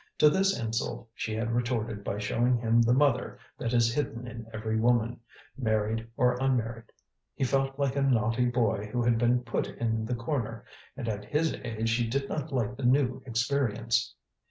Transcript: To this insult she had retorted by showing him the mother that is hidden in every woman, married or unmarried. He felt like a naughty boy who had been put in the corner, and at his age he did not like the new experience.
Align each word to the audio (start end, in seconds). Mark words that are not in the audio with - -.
To 0.17 0.31
this 0.31 0.59
insult 0.59 1.07
she 1.13 1.35
had 1.35 1.51
retorted 1.51 2.03
by 2.03 2.17
showing 2.17 2.57
him 2.57 2.81
the 2.81 2.91
mother 2.91 3.37
that 3.59 3.71
is 3.71 3.93
hidden 3.93 4.25
in 4.25 4.47
every 4.51 4.75
woman, 4.79 5.19
married 5.55 6.07
or 6.17 6.37
unmarried. 6.41 6.91
He 7.35 7.43
felt 7.43 7.77
like 7.77 7.95
a 7.95 8.01
naughty 8.01 8.45
boy 8.45 8.87
who 8.87 9.03
had 9.03 9.19
been 9.19 9.43
put 9.43 9.67
in 9.67 10.05
the 10.05 10.15
corner, 10.15 10.65
and 10.97 11.07
at 11.07 11.25
his 11.25 11.53
age 11.63 11.91
he 11.97 12.07
did 12.07 12.27
not 12.29 12.51
like 12.51 12.77
the 12.77 12.83
new 12.83 13.21
experience. 13.27 14.15